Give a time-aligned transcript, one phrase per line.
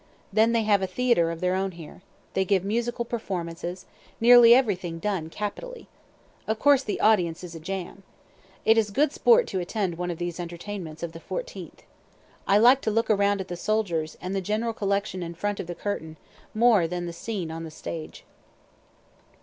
[0.33, 2.01] Then they have a theatre of their own here.
[2.33, 3.85] They give musical performances,
[4.19, 5.87] nearly everything done capitally.
[6.47, 8.01] Of course the audience is a jam.
[8.65, 11.81] It is good sport to attend one of these entertainments of the 14th.
[12.47, 15.67] I like to look around at the soldiers, and the general collection in front of
[15.67, 16.17] the curtain,
[16.55, 18.23] more than the scene on the stage.